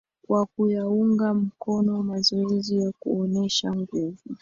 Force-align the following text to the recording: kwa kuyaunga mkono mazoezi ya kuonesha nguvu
kwa 0.27 0.45
kuyaunga 0.45 1.33
mkono 1.33 2.03
mazoezi 2.03 2.77
ya 2.77 2.91
kuonesha 2.99 3.71
nguvu 3.75 4.35